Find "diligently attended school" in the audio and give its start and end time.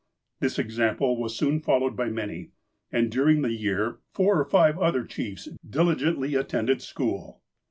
5.63-7.43